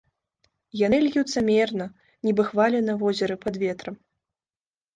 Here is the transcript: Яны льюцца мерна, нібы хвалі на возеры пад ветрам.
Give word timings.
Яны 0.79 0.97
льюцца 1.07 1.43
мерна, 1.49 1.85
нібы 2.29 2.43
хвалі 2.49 2.81
на 2.89 2.93
возеры 3.05 3.35
пад 3.47 3.63
ветрам. 3.69 3.95